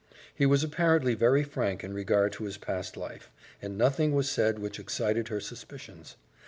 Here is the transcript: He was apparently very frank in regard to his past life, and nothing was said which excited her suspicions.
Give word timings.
He 0.33 0.47
was 0.47 0.63
apparently 0.63 1.13
very 1.13 1.43
frank 1.43 1.83
in 1.83 1.93
regard 1.93 2.31
to 2.31 2.45
his 2.45 2.57
past 2.57 2.97
life, 2.97 3.29
and 3.61 3.77
nothing 3.77 4.13
was 4.13 4.27
said 4.27 4.57
which 4.57 4.79
excited 4.79 5.27
her 5.27 5.39
suspicions. 5.39 6.15